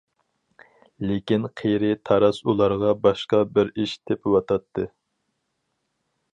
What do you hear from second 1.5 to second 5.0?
قېرى تاراس ئۇلارغا باشقا بىر ئىش تېپىۋاتاتتى.